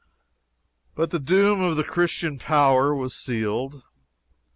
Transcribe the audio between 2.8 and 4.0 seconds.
was sealed.